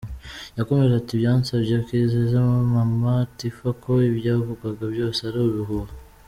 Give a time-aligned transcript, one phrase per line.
[0.57, 2.37] Yakomeje ati “Byansabye kwizeza
[2.73, 5.93] Mama Tiffah ko ibyavugwaga byose ari ibihuha.